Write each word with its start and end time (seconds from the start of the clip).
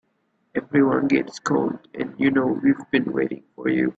Everything's 0.55 1.09
getting 1.11 1.33
cold 1.43 1.87
and 1.93 2.19
you 2.19 2.31
know 2.31 2.47
we've 2.63 2.89
been 2.91 3.13
waiting 3.13 3.43
for 3.55 3.69
you. 3.69 3.89